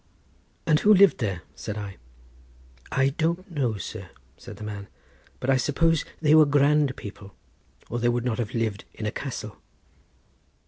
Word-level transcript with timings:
"And 0.65 0.79
who 0.79 0.91
lived 0.95 1.19
there?" 1.19 1.43
said 1.53 1.77
I. 1.77 1.97
"I 2.91 3.09
don't 3.09 3.51
know, 3.51 3.77
sir," 3.77 4.09
said 4.35 4.57
the 4.57 4.63
man. 4.63 4.87
"But 5.39 5.51
I 5.51 5.57
suppose 5.57 6.05
they 6.19 6.33
were 6.33 6.47
grand 6.47 6.95
people 6.95 7.35
or 7.87 7.99
they 7.99 8.09
would 8.09 8.25
not 8.25 8.39
have 8.39 8.55
lived 8.55 8.85
in 8.95 9.05
a 9.05 9.11
castle." 9.11 9.61